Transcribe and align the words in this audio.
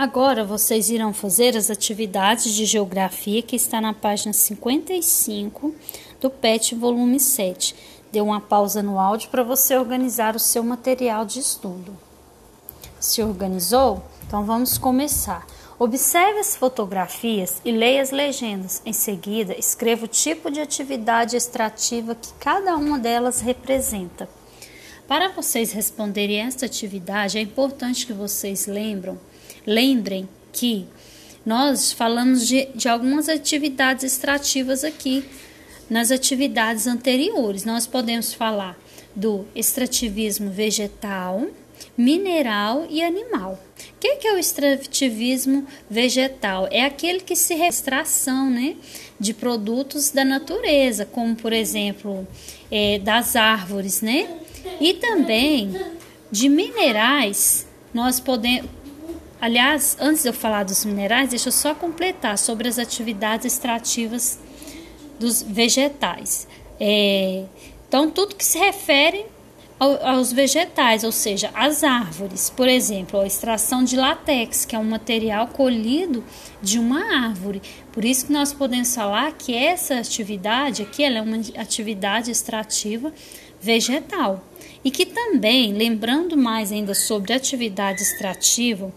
Agora 0.00 0.46
vocês 0.46 0.88
irão 0.88 1.12
fazer 1.12 1.54
as 1.58 1.68
atividades 1.68 2.54
de 2.54 2.64
geografia 2.64 3.42
que 3.42 3.54
está 3.54 3.82
na 3.82 3.92
página 3.92 4.32
55 4.32 5.74
do 6.18 6.30
PET 6.30 6.74
volume 6.74 7.20
7. 7.20 7.74
Dê 8.10 8.18
uma 8.22 8.40
pausa 8.40 8.82
no 8.82 8.98
áudio 8.98 9.28
para 9.28 9.42
você 9.42 9.76
organizar 9.76 10.34
o 10.34 10.38
seu 10.38 10.64
material 10.64 11.26
de 11.26 11.40
estudo. 11.40 11.94
Se 12.98 13.22
organizou? 13.22 14.02
Então 14.26 14.42
vamos 14.42 14.78
começar. 14.78 15.46
Observe 15.78 16.38
as 16.40 16.56
fotografias 16.56 17.60
e 17.62 17.70
leia 17.70 18.00
as 18.00 18.10
legendas. 18.10 18.80
Em 18.86 18.94
seguida, 18.94 19.54
escreva 19.58 20.06
o 20.06 20.08
tipo 20.08 20.50
de 20.50 20.62
atividade 20.62 21.36
extrativa 21.36 22.14
que 22.14 22.32
cada 22.40 22.74
uma 22.74 22.98
delas 22.98 23.42
representa. 23.42 24.26
Para 25.06 25.28
vocês 25.28 25.72
responderem 25.72 26.40
esta 26.40 26.64
atividade, 26.64 27.36
é 27.36 27.42
importante 27.42 28.06
que 28.06 28.14
vocês 28.14 28.66
lembram 28.66 29.18
Lembrem 29.66 30.28
que 30.52 30.86
nós 31.44 31.92
falamos 31.92 32.46
de, 32.46 32.66
de 32.74 32.88
algumas 32.88 33.28
atividades 33.28 34.04
extrativas 34.04 34.84
aqui 34.84 35.24
nas 35.88 36.10
atividades 36.10 36.86
anteriores. 36.86 37.64
Nós 37.64 37.86
podemos 37.86 38.32
falar 38.32 38.78
do 39.14 39.44
extrativismo 39.54 40.50
vegetal, 40.50 41.46
mineral 41.96 42.86
e 42.88 43.02
animal. 43.02 43.60
O 43.78 44.00
que, 44.00 44.16
que 44.16 44.28
é 44.28 44.34
o 44.34 44.38
extrativismo 44.38 45.66
vegetal? 45.88 46.68
É 46.70 46.84
aquele 46.84 47.20
que 47.20 47.34
se 47.34 47.54
extração 47.54 48.48
né, 48.48 48.76
de 49.18 49.34
produtos 49.34 50.10
da 50.10 50.24
natureza, 50.24 51.04
como 51.04 51.34
por 51.34 51.52
exemplo 51.52 52.26
é, 52.70 52.98
das 52.98 53.36
árvores, 53.36 54.00
né? 54.00 54.28
E 54.80 54.94
também 54.94 55.74
de 56.30 56.48
minerais, 56.48 57.66
nós 57.92 58.20
podemos 58.20 58.70
Aliás, 59.40 59.96
antes 59.98 60.22
de 60.22 60.28
eu 60.28 60.34
falar 60.34 60.64
dos 60.64 60.84
minerais, 60.84 61.30
deixa 61.30 61.48
eu 61.48 61.52
só 61.52 61.74
completar 61.74 62.36
sobre 62.36 62.68
as 62.68 62.78
atividades 62.78 63.46
extrativas 63.46 64.38
dos 65.18 65.42
vegetais. 65.42 66.46
É, 66.78 67.44
então, 67.88 68.10
tudo 68.10 68.34
que 68.34 68.44
se 68.44 68.58
refere 68.58 69.24
ao, 69.78 70.06
aos 70.06 70.30
vegetais, 70.30 71.04
ou 71.04 71.10
seja, 71.10 71.50
as 71.54 71.82
árvores, 71.82 72.50
por 72.50 72.68
exemplo, 72.68 73.18
a 73.18 73.26
extração 73.26 73.82
de 73.82 73.96
látex, 73.96 74.66
que 74.66 74.76
é 74.76 74.78
um 74.78 74.84
material 74.84 75.46
colhido 75.48 76.22
de 76.60 76.78
uma 76.78 77.26
árvore. 77.26 77.62
Por 77.92 78.04
isso 78.04 78.26
que 78.26 78.32
nós 78.32 78.52
podemos 78.52 78.94
falar 78.94 79.32
que 79.32 79.54
essa 79.54 79.94
atividade 79.94 80.82
aqui 80.82 81.02
é 81.02 81.22
uma 81.22 81.38
atividade 81.56 82.30
extrativa 82.30 83.10
vegetal. 83.60 84.44
E 84.84 84.90
que 84.90 85.04
também, 85.04 85.72
lembrando 85.72 86.36
mais 86.36 86.72
ainda 86.72 86.94
sobre 86.94 87.32
atividade 87.32 88.02
extrativa, 88.02 88.92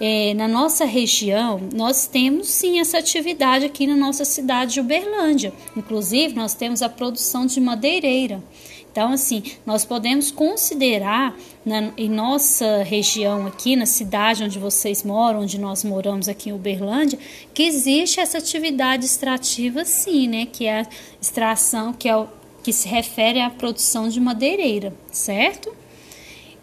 é, 0.00 0.32
na 0.34 0.46
nossa 0.46 0.84
região, 0.84 1.60
nós 1.74 2.06
temos 2.06 2.48
sim 2.48 2.80
essa 2.80 2.98
atividade 2.98 3.64
aqui 3.64 3.86
na 3.86 3.96
nossa 3.96 4.24
cidade 4.24 4.74
de 4.74 4.80
Uberlândia. 4.80 5.52
Inclusive, 5.76 6.34
nós 6.34 6.54
temos 6.54 6.82
a 6.82 6.88
produção 6.88 7.46
de 7.46 7.60
madeireira. 7.60 8.42
Então, 8.90 9.12
assim, 9.12 9.42
nós 9.64 9.84
podemos 9.84 10.30
considerar 10.30 11.36
na, 11.64 11.92
em 11.96 12.08
nossa 12.08 12.82
região 12.82 13.46
aqui, 13.46 13.76
na 13.76 13.86
cidade 13.86 14.42
onde 14.42 14.58
vocês 14.58 15.04
moram, 15.04 15.42
onde 15.42 15.58
nós 15.58 15.84
moramos 15.84 16.28
aqui 16.28 16.50
em 16.50 16.52
Uberlândia, 16.52 17.18
que 17.54 17.62
existe 17.62 18.18
essa 18.18 18.38
atividade 18.38 19.04
extrativa 19.04 19.84
sim, 19.84 20.26
né? 20.26 20.46
Que 20.46 20.66
é 20.66 20.80
a 20.80 20.86
extração, 21.20 21.92
que 21.92 22.08
é 22.08 22.16
o 22.16 22.26
que 22.68 22.72
se 22.74 22.86
refere 22.86 23.40
à 23.40 23.48
produção 23.48 24.10
de 24.10 24.20
madeireira, 24.20 24.92
certo? 25.10 25.74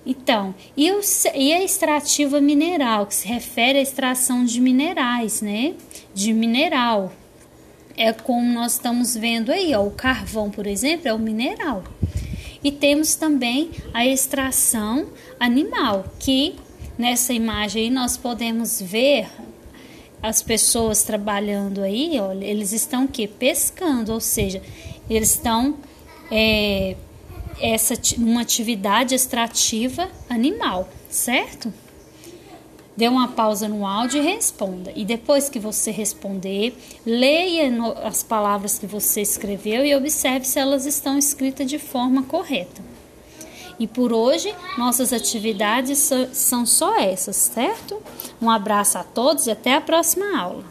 Então, 0.05 0.53
e, 0.77 0.91
o, 0.91 1.01
e 1.33 1.51
a 1.51 1.63
extrativa 1.63 2.39
mineral, 2.39 3.07
que 3.07 3.15
se 3.15 3.27
refere 3.27 3.79
à 3.79 3.81
extração 3.81 4.45
de 4.45 4.61
minerais, 4.61 5.41
né? 5.41 5.73
De 6.13 6.31
mineral. 6.31 7.11
É 7.97 8.13
como 8.13 8.53
nós 8.53 8.73
estamos 8.73 9.17
vendo 9.17 9.51
aí, 9.51 9.73
ó, 9.73 9.83
o 9.83 9.89
carvão, 9.89 10.51
por 10.51 10.67
exemplo, 10.67 11.07
é 11.07 11.13
o 11.13 11.17
mineral. 11.17 11.83
E 12.63 12.71
temos 12.71 13.15
também 13.15 13.71
a 13.91 14.05
extração 14.05 15.07
animal, 15.39 16.05
que 16.19 16.53
nessa 16.99 17.33
imagem 17.33 17.85
aí 17.85 17.89
nós 17.89 18.15
podemos 18.15 18.79
ver 18.79 19.27
as 20.21 20.43
pessoas 20.43 21.01
trabalhando 21.01 21.81
aí, 21.81 22.19
olha, 22.19 22.45
eles 22.45 22.73
estão 22.73 23.07
que 23.07 23.27
pescando, 23.27 24.13
ou 24.13 24.19
seja, 24.19 24.61
eles 25.09 25.31
estão 25.31 25.75
é, 26.31 26.95
essa 27.59 27.93
uma 28.17 28.41
atividade 28.41 29.15
extrativa 29.15 30.09
animal, 30.29 30.89
certo? 31.09 31.73
Dê 32.97 33.09
uma 33.09 33.27
pausa 33.27 33.67
no 33.67 33.85
áudio 33.85 34.21
e 34.21 34.25
responda. 34.25 34.91
E 34.95 35.03
depois 35.03 35.49
que 35.49 35.59
você 35.59 35.91
responder, 35.91 36.73
leia 37.05 37.69
as 38.03 38.23
palavras 38.23 38.79
que 38.79 38.87
você 38.87 39.21
escreveu 39.21 39.85
e 39.85 39.93
observe 39.93 40.45
se 40.45 40.59
elas 40.59 40.85
estão 40.85 41.17
escritas 41.17 41.69
de 41.69 41.77
forma 41.77 42.23
correta. 42.23 42.81
E 43.77 43.85
por 43.85 44.13
hoje, 44.13 44.55
nossas 44.77 45.11
atividades 45.11 46.09
são 46.31 46.65
só 46.65 46.97
essas, 46.97 47.35
certo? 47.35 48.01
Um 48.41 48.49
abraço 48.49 48.97
a 48.97 49.03
todos 49.03 49.47
e 49.47 49.51
até 49.51 49.75
a 49.75 49.81
próxima 49.81 50.39
aula. 50.39 50.63